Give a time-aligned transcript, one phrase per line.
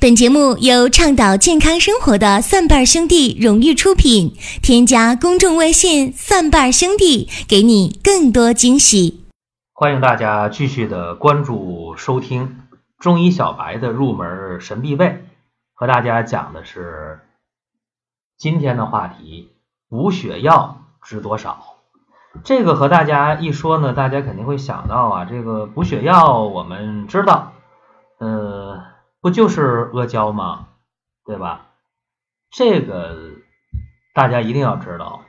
[0.00, 4.32] 本节目由倡导健康生活的蒜瓣兄弟荣誉出品。
[4.62, 9.24] 添加公众微信“蒜瓣兄弟”，给你更多惊喜。
[9.72, 12.60] 欢迎大家继续的关注收听
[13.00, 15.24] 中医小白的入门神必备，
[15.74, 17.18] 和大家讲的是
[18.36, 19.48] 今天的话题：
[19.88, 21.74] 补血药值多少？
[22.44, 27.52] 这个和大家一说呢，大家肯定会想到啊，这个补血药我们知道，
[28.18, 28.96] 呃。
[29.20, 30.68] 不就是阿胶吗？
[31.24, 31.66] 对吧？
[32.50, 33.32] 这个
[34.14, 35.24] 大家一定要知道，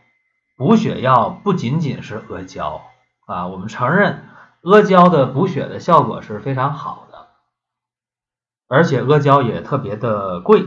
[0.56, 2.82] 补血药不仅仅是阿胶
[3.26, 3.48] 啊。
[3.48, 4.30] 我们承认
[4.62, 7.28] 阿胶的补血的效果是非常好的，
[8.70, 10.66] 而且阿胶也特别的贵。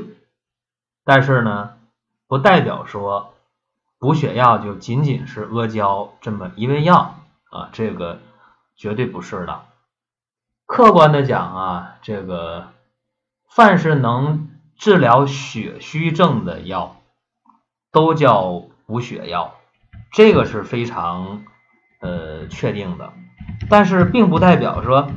[1.05, 1.79] 但是呢，
[2.27, 3.33] 不代表说
[3.99, 7.15] 补血药就仅仅是阿胶这么一味药
[7.51, 8.19] 啊，这个
[8.77, 9.63] 绝对不是的。
[10.67, 12.69] 客观的讲啊，这个。
[13.55, 14.49] 凡是能
[14.79, 16.97] 治疗血虚症的药，
[17.91, 19.57] 都叫补血药，
[20.11, 21.43] 这个是非常
[22.01, 23.13] 呃确定的。
[23.69, 25.11] 但是并不代表说，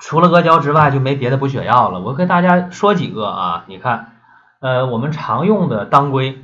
[0.00, 2.00] 除了阿胶之外就没别的补血药了。
[2.00, 4.16] 我给大家说几个啊，你看，
[4.60, 6.42] 呃，我们常用的当归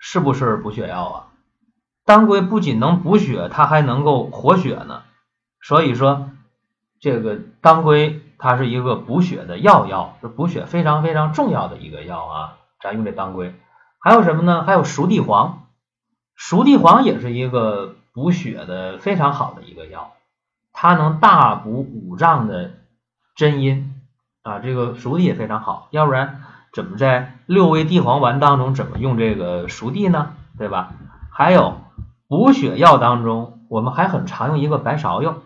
[0.00, 1.26] 是不是补血药啊？
[2.04, 5.02] 当归不仅能补血，它还能够活血呢。
[5.62, 6.30] 所以说，
[6.98, 8.19] 这个当归。
[8.40, 12.56] 它是一个补血的药药，是补血非常非常重要的一个药啊。
[12.82, 13.54] 咱用这当归，
[13.98, 14.64] 还有什么呢？
[14.64, 15.66] 还有熟地黄，
[16.34, 20.12] 熟地黄也是一个补血的非常好的一个药，
[20.72, 22.70] 它能大补五脏的
[23.36, 23.94] 真阴
[24.42, 24.58] 啊。
[24.58, 30.32] 这个熟地也非常好，要不然怎么在六味地黄丸当中怎么用这个熟地呢？
[30.56, 30.94] 对吧？
[31.30, 31.76] 还有
[32.28, 35.36] 补血药当中，我们还很常用一个白芍药。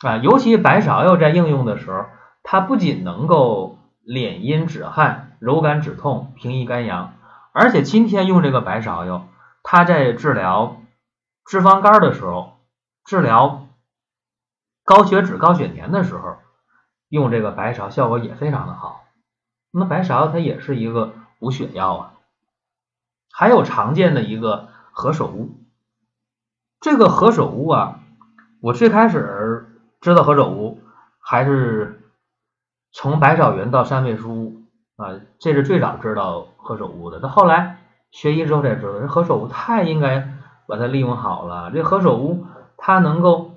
[0.00, 2.04] 啊，尤其白芍药在应用的时候，
[2.42, 7.14] 它不仅能够敛阴止汗、柔肝止痛、平抑肝阳，
[7.52, 9.26] 而且今天用这个白芍药，
[9.62, 10.76] 它在治疗
[11.46, 12.58] 脂肪肝的时候，
[13.06, 13.68] 治疗
[14.84, 16.36] 高血脂、高血粘的时候，
[17.08, 19.04] 用这个白芍效果也非常的好。
[19.70, 22.12] 那么白芍它也是一个补血药啊。
[23.32, 25.56] 还有常见的一个何首乌，
[26.80, 28.00] 这个何首乌啊，
[28.60, 29.72] 我最开始。
[30.06, 30.78] 知道何首乌，
[31.18, 32.00] 还是
[32.92, 34.62] 从白芍圆到三味书屋
[34.94, 37.18] 啊，这是最早知道何首乌的。
[37.18, 37.78] 他后来
[38.12, 40.28] 学医之后才知道，这何首乌太应该
[40.68, 41.72] 把它利用好了。
[41.72, 42.46] 这何首乌
[42.76, 43.56] 它能够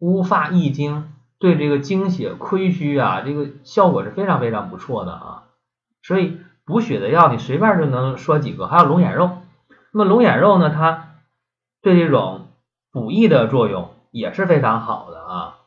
[0.00, 5.44] 乌发益精，对这个精血亏虚啊，这个效果是非常非常不错的啊。
[6.02, 8.66] 所以补血的药，你随便就能说几个。
[8.66, 9.30] 还有龙眼肉，
[9.92, 11.10] 那么龙眼肉呢，它
[11.82, 12.48] 对这种
[12.90, 15.58] 补益的作用也是非常好的啊。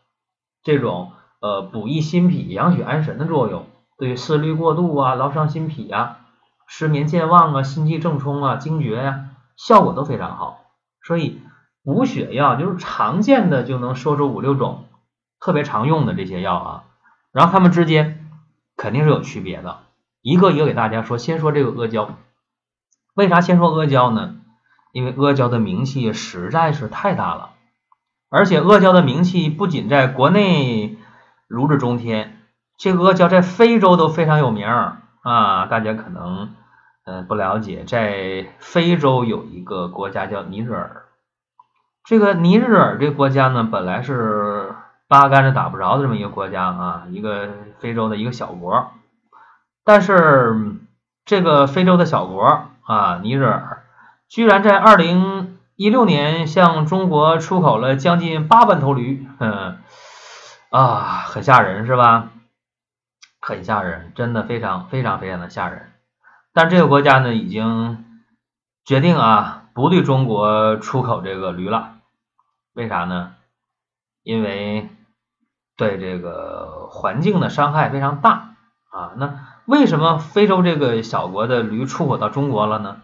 [0.68, 3.68] 这种呃补益心脾、养血安神的作用，
[3.98, 6.18] 对于思虑过度啊、劳伤心脾啊、
[6.68, 10.60] 失眠健忘啊、心悸正冲啊、惊厥呀，效果都非常好。
[11.02, 11.42] 所以
[11.86, 14.84] 补血药就是常见的就能说出五六种
[15.40, 16.84] 特别常用的这些药啊，
[17.32, 18.30] 然后它们之间
[18.76, 19.80] 肯定是有区别的，
[20.22, 21.18] 一个一个给大家说。
[21.18, 22.10] 先说这个阿胶，
[23.16, 24.36] 为啥先说阿胶呢？
[24.92, 27.52] 因为阿胶的名气实在是太大了。
[28.30, 30.98] 而且阿胶的名气不仅在国内
[31.48, 32.42] 如日中天，
[32.78, 34.68] 这阿胶在非洲都非常有名
[35.22, 35.66] 啊！
[35.68, 36.54] 大家可能
[37.06, 41.04] 嗯不了解，在非洲有一个国家叫尼日尔，
[42.04, 44.76] 这个尼日尔这国家呢，本来是
[45.08, 47.48] 八竿子打不着的这么一个国家啊，一个
[47.80, 48.92] 非洲的一个小国，
[49.86, 50.76] 但是
[51.24, 53.84] 这个非洲的小国啊，尼日尔
[54.28, 55.57] 居然在二零。
[55.78, 59.78] 一六年向中国出口了将近八万头驴，嗯
[60.72, 62.32] 啊，很吓人是吧？
[63.40, 65.92] 很吓人，真的非常非常非常的吓人。
[66.52, 68.24] 但这个国家呢，已经
[68.86, 72.00] 决定啊，不对中国出口这个驴了。
[72.74, 73.36] 为啥呢？
[74.24, 74.90] 因为
[75.78, 78.56] 对这个环境的伤害非常大
[78.90, 79.12] 啊。
[79.18, 83.04] 那为什么非洲这个小国的驴出口到中国了呢？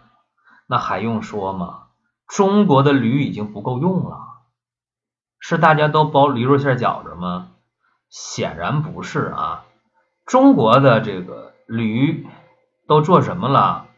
[0.66, 1.83] 那还用说吗？
[2.26, 4.18] 中国的驴已经不够用了，
[5.38, 7.52] 是大家都包驴肉馅饺子吗？
[8.10, 9.64] 显然不是啊！
[10.24, 12.26] 中国的这个驴
[12.86, 13.88] 都做什么了？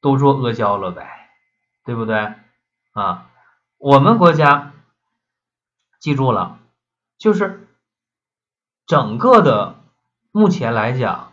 [0.00, 1.28] 都做阿胶了呗，
[1.84, 2.34] 对不对
[2.92, 3.30] 啊？
[3.78, 4.72] 我们国家
[6.00, 6.58] 记住了，
[7.18, 7.68] 就是
[8.86, 9.76] 整个的
[10.32, 11.32] 目前来讲，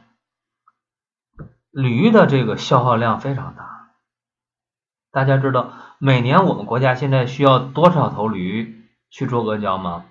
[1.72, 3.75] 驴的这个消耗量非常大，
[5.16, 5.72] 大家知道。
[5.98, 10.04] 每年我们国家现在需要多少头驴去做阿胶吗？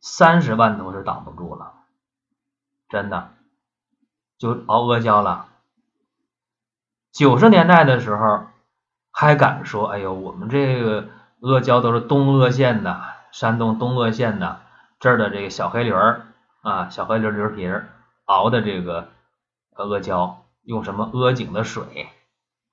[0.00, 1.74] 三十万头是挡不住了，
[2.88, 3.34] 真的。
[4.38, 5.48] 就熬阿胶了。
[7.12, 8.46] 九十年代的时候
[9.10, 11.08] 还敢说，哎呦，我们这个
[11.42, 12.98] 阿胶都是东阿县的，
[13.30, 14.62] 山东东阿县的
[14.98, 16.28] 这儿的这个小黑驴儿
[16.62, 17.70] 啊，小黑驴驴皮
[18.24, 19.08] 熬的这个
[19.74, 22.08] 阿胶，用什么阿井的水，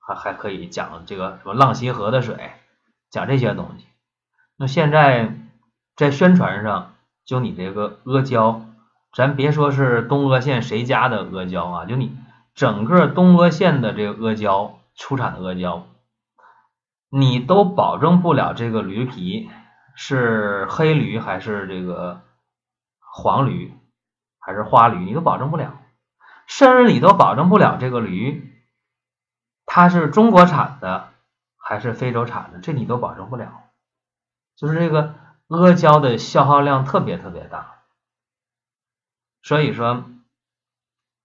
[0.06, 2.52] 还还可以讲这个什么浪溪河的水，
[3.10, 3.86] 讲这些东西。
[4.56, 5.34] 那现在
[5.96, 8.62] 在宣传上，就你这个阿胶，
[9.12, 12.16] 咱别说是东阿县谁家的阿胶啊，就你。
[12.54, 15.88] 整个东阿县的这个阿胶出产的阿胶，
[17.10, 19.50] 你都保证不了这个驴皮
[19.96, 22.20] 是黑驴还是这个
[23.00, 23.74] 黄驴
[24.38, 25.80] 还是花驴，你都保证不了，
[26.46, 28.53] 甚至你都保证不了这个驴
[29.74, 31.08] 它是中国产的
[31.56, 33.64] 还是非洲产的，这你都保证不了。
[34.54, 35.16] 就是这个
[35.48, 37.78] 阿胶的消耗量特别特别大，
[39.42, 40.04] 所以说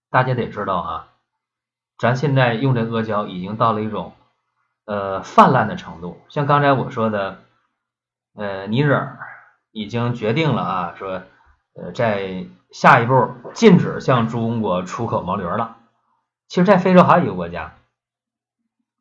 [0.10, 1.08] 大家得知道啊。
[2.00, 4.14] 咱现在用这阿胶已经到了一种
[4.86, 7.44] 呃泛滥的程度，像刚才我说的，
[8.34, 9.20] 呃，尼日尔
[9.70, 11.22] 已经决定了啊，说
[11.76, 15.78] 呃在下一步禁止向中国出口毛驴了。
[16.48, 17.76] 其实，在非洲还有一个国家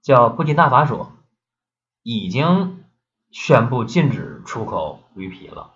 [0.09, 1.13] 叫布基纳法索，
[2.03, 2.83] 已经
[3.31, 5.73] 宣布禁止出口驴皮了，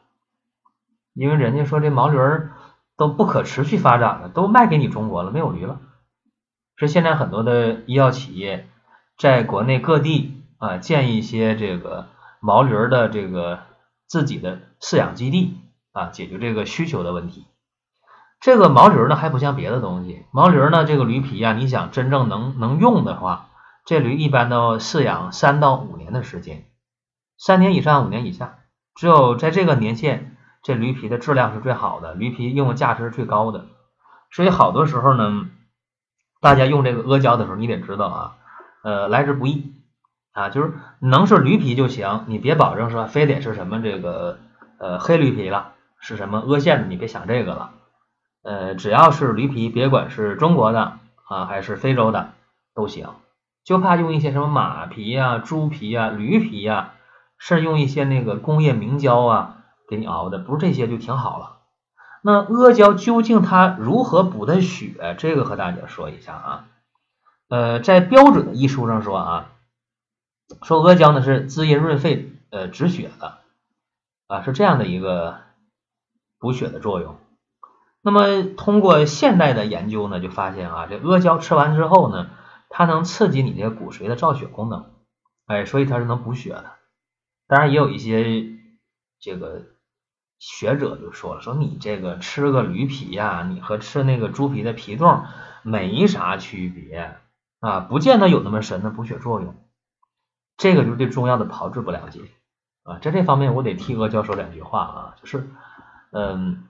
[1.12, 2.52] 因为人家说这毛驴儿
[2.96, 5.80] 都不可持续发展了，都卖给你中国了，没有驴了。
[6.76, 8.70] 是现在很多的医药企业
[9.18, 12.08] 在国内各地啊建一些这个
[12.40, 13.58] 毛驴的这个
[14.06, 15.58] 自己的饲养基地
[15.92, 17.44] 啊，解决这个需求的问题。
[18.40, 23.50] 这个毛驴呢还不像别的东西，毛驴呢这个驴皮啊，你想真正能能用的话，
[23.84, 26.64] 这驴一般都饲养三到五年的时间，
[27.38, 28.58] 三年以上五年以下，
[28.94, 33.66] 只有在这个年限，这驴皮的质量是最好的，驴皮用的价值是最高的。
[34.30, 35.48] 所以好多时候呢。
[36.42, 38.36] 大家用这个阿胶的时候，你得知道啊，
[38.82, 39.74] 呃，来之不易
[40.32, 44.40] 啊，就是能是驴皮就行，你别保证说非得是什么这个
[44.80, 47.74] 呃黑驴皮了，是什么阿线的，你别想这个了，
[48.42, 52.32] 呃，只要是驴皮，别管是中国的啊还是非洲的
[52.74, 53.10] 都行，
[53.64, 56.94] 就怕用一些什么马皮呀、猪皮呀、驴皮呀，
[57.38, 61.58] 是用一些那个工业明胶啊给你熬的，不是这些就挺好了。
[62.22, 65.16] 那阿胶究竟它如何补的血？
[65.18, 66.64] 这个和大家说一下啊。
[67.48, 69.46] 呃，在标准的医书上说啊，
[70.62, 73.38] 说阿胶呢是滋阴润肺、呃止血的
[74.26, 75.38] 啊，是这样的一个
[76.38, 77.16] 补血的作用。
[78.00, 82.30] 那么通过现代的研究呢，就发现啊，这阿胶吃完之后呢，
[82.72, 84.90] 它能刺激你这个骨髓的造血功能，
[85.46, 86.72] 哎，所以它是能补血的。
[87.46, 88.44] 当然也有一些
[89.20, 89.66] 这个。
[90.44, 95.22] 学者就说了，说你这个吃个驴皮呀，你和吃那个猪皮的皮冻
[95.62, 97.14] 没啥区别
[97.60, 99.54] 啊，不见得有那么神的补血作用。
[100.56, 102.22] 这个就是对中药的炮制不了解
[102.82, 105.48] 啊，在这方面我得替阿胶说两句话啊，就是
[106.10, 106.64] 嗯，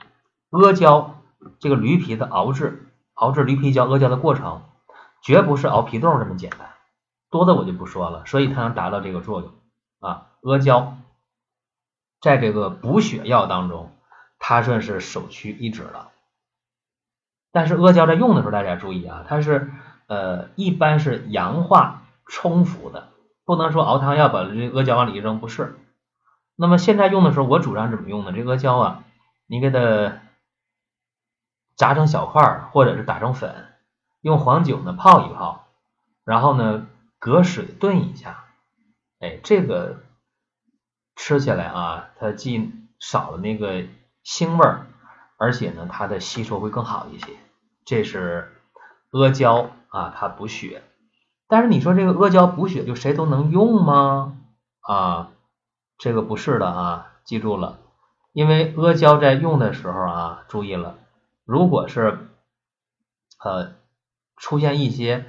[0.51, 1.23] 阿胶
[1.59, 4.61] 这个驴皮的熬制，熬制驴皮胶阿胶的过程，
[5.23, 6.69] 绝不是熬皮冻这么简单，
[7.31, 9.53] 多的我就不说了，所以它能达到这个作用
[10.01, 10.99] 啊，阿胶。
[12.21, 13.91] 在这个补血药当中，
[14.39, 16.11] 它算是首屈一指了。
[17.51, 19.73] 但是阿胶在用的时候，大家注意啊，它是
[20.07, 23.09] 呃一般是阳化冲服的，
[23.45, 25.75] 不能说熬汤药把这阿胶往里一扔，不是。
[26.55, 28.33] 那么现在用的时候，我主张怎么用呢？
[28.33, 29.05] 这阿胶啊，
[29.47, 30.21] 你给它
[31.77, 33.72] 炸成小块，或者是打成粉，
[34.23, 35.67] 用黄酒呢泡一泡，
[36.25, 36.87] 然后呢
[37.19, 38.47] 隔水炖一下，
[39.21, 39.99] 哎，这个。
[41.15, 43.85] 吃起来啊，它既少了那个
[44.25, 44.87] 腥味儿，
[45.37, 47.35] 而且呢，它的吸收会更好一些。
[47.85, 48.51] 这是
[49.11, 50.83] 阿胶啊，它补血。
[51.47, 54.39] 但是你说这个阿胶补血就谁都能用吗？
[54.81, 55.31] 啊，
[55.99, 57.79] 这个不是的啊，记住了，
[58.33, 60.97] 因为阿胶在用的时候啊，注意了，
[61.45, 62.27] 如果是
[63.45, 63.75] 呃
[64.43, 65.25] 出现一些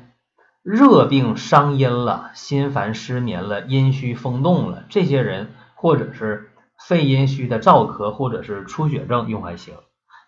[0.62, 5.54] 热病伤阴了、心烦失眠了、阴虚风动了，这些人。
[5.76, 6.50] 或者是
[6.88, 9.74] 肺阴虚的燥咳，或者是出血症用还行，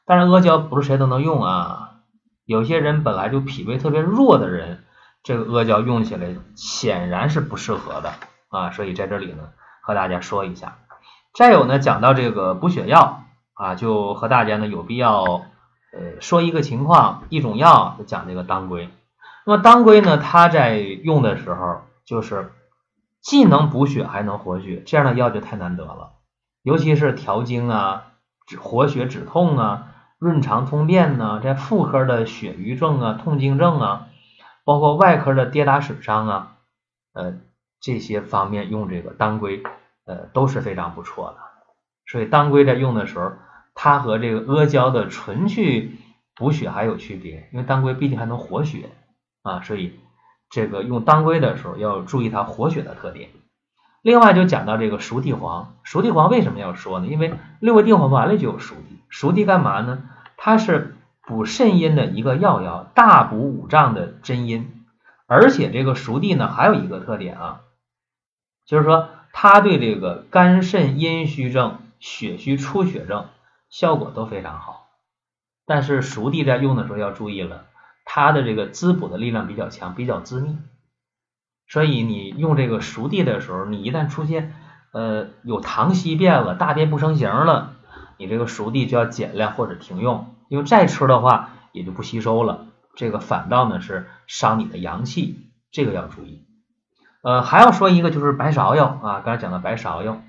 [0.05, 1.91] 但是阿胶不是谁都能用啊。
[2.43, 4.83] 有些人本来就脾胃特别弱的人，
[5.23, 8.11] 这个阿胶用起来显然是不适合的
[8.49, 8.71] 啊。
[8.71, 10.77] 所以在这里呢，和大家说一下。
[11.33, 13.23] 再有呢，讲到这个补血药
[13.53, 15.45] 啊，就和大家呢有必要
[15.95, 18.89] 呃说一个情况，一种药就讲这个当归。
[19.45, 22.51] 那么当归呢，它在用的时候就是。
[23.27, 26.11] 既能补血还能活血，这样的药就太难得了。
[26.61, 28.11] 尤其是调经啊、
[28.45, 29.87] 止活血止痛啊，
[30.19, 34.07] 润肠通便呢，在妇科的血瘀症啊、痛经症啊，
[34.63, 36.57] 包括外科的跌打损伤啊，
[37.13, 37.33] 呃
[37.81, 39.63] 这些方面用这个当归
[40.05, 41.37] 呃都是非常不错的。
[42.05, 43.31] 所以当归在用的时候，
[43.75, 45.99] 它和这个阿胶的纯去
[46.35, 48.89] 补血还有区别，因为当归毕竟还能活血
[49.43, 49.99] 啊，所以
[50.49, 53.29] 这个用当归的时候要注意它活血的特点。
[54.01, 57.07] 另外就讲到这个熟地黄，熟地黄为什么要说呢？
[57.07, 60.03] 因为六味地黄丸里就有熟地，熟地干嘛呢？
[60.37, 64.85] 它是补肾阴的一个药药，大补五脏的真阴。
[65.27, 67.61] 而且这个熟地呢还有一个特点啊，
[68.67, 73.25] 就是说它对这个肝肾阴虚症、血虚出血症
[73.77, 74.87] 效果都非常好。
[75.65, 77.65] 但是熟地在用的时候要注意了，
[78.05, 80.57] 它的这个滋补的力量比较强，比较滋腻。
[81.67, 84.55] 所以你用这个熟地的时候，你一旦出现
[84.93, 87.73] 呃有溏稀便了、大便不成形了，
[88.17, 96.45] 你这个熟地就要减量或者停用，因为再吃的话也就不吸收了，这个反倒呢是伤你的阳气，这个要注意。
[97.23, 100.21] 呃，还要说一个就是白芍药啊，刚才讲的白芍药，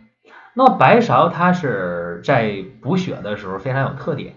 [0.56, 4.36] 那么白芍它是在补血的时候非常有特点，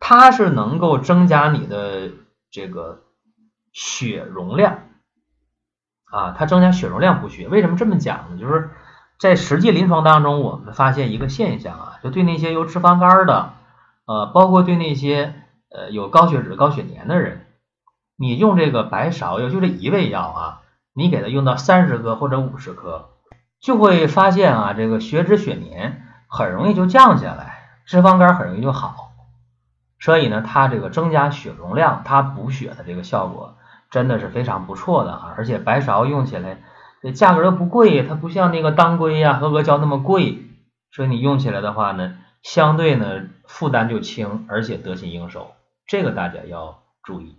[0.00, 2.10] 它是能够增加你的
[2.50, 3.04] 这个
[3.72, 4.80] 血容量。
[6.10, 8.38] 啊，它增加血容量补血，为什么这么讲呢？
[8.40, 8.70] 就是
[9.18, 13.52] 在实际临床当中，我们发现一个现象啊，就对那些有脂肪肝的，
[14.06, 15.34] 呃，包括对那些
[15.68, 17.46] 呃有高血脂、高血粘的人，
[18.16, 20.62] 你用这个白芍药，就这一味药啊，
[20.92, 23.10] 你给它用到三十克或者五十克，
[23.66, 29.10] 就会发现啊，这个血脂、血粘很容易就降下来，脂肪肝很容易就好。
[29.98, 33.56] 所以呢，它这个增加血容量，它补血的这个效果。
[33.90, 36.58] 真的是非常不错的哈，而且白芍用起来
[37.12, 40.44] 价格又不贵，它不像那个当归呀和阿胶那么贵，
[40.92, 45.54] 所以你用起来的话呢，相对呢负担就轻，而且得心应手，
[45.88, 47.36] 这个大家要注意。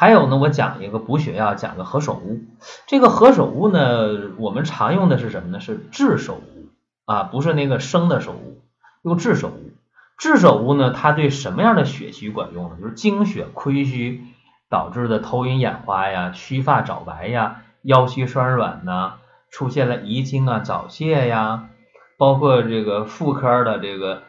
[0.00, 2.40] 还有呢，我讲一个补血药，讲个何首乌。
[2.86, 5.60] 这个何首乌呢，我们常用的是什么呢？
[5.60, 6.70] 是炙首乌
[7.04, 8.62] 啊，不是那个生的首乌，
[9.02, 9.72] 用炙首乌。
[10.16, 12.78] 炙首乌呢，它对什么样的血虚管用呢？
[12.80, 14.24] 就是精血亏虚。
[14.70, 19.16] 导致的头晕眼花呀、须发早白呀、腰膝酸软呐，
[19.50, 21.68] 出现了遗精啊、早泄呀，
[22.16, 24.22] 包括这个妇科的这个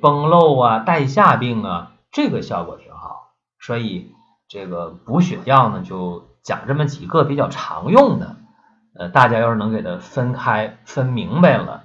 [0.00, 3.32] 崩漏啊、带下病啊，这个效果挺好。
[3.58, 4.12] 所以
[4.48, 8.36] 这个补血药呢，就讲这么几个比较常用的，
[8.98, 11.84] 呃，大家要是能给它分开分明白了，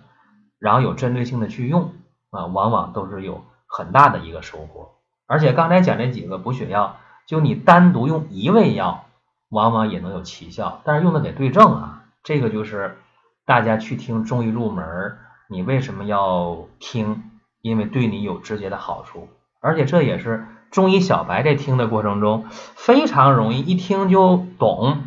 [0.60, 1.94] 然后有针对性的去用
[2.30, 4.92] 啊，往往都是有很大的一个收获。
[5.28, 6.98] 而且刚才讲这几个补血药。
[7.28, 9.06] 就你单独用一味药，
[9.48, 12.04] 往往也能有奇效，但是用的得对症啊。
[12.24, 12.98] 这个就是
[13.46, 17.24] 大家去听中医入门，你为什么要听？
[17.62, 19.30] 因为对你有直接的好处，
[19.62, 25.04] 而且这也是中医小白在听的过程中非常容易一听就懂，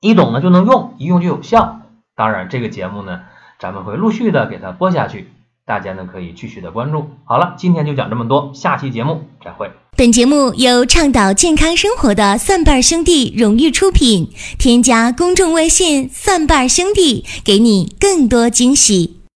[0.00, 1.80] 一懂呢就能用，一用就有效。
[2.14, 3.22] 当然，这个节目呢，
[3.58, 5.32] 咱们会陆续的给它播下去，
[5.64, 7.08] 大家呢可以继续的关注。
[7.24, 9.70] 好了，今天就讲这么多，下期节目再会。
[9.96, 14.30] 本节目由倡导健康生活的蒜瓣兄弟荣誉出品。
[14.58, 19.19] 添加公众微信“蒜瓣兄弟”，给你更多惊喜。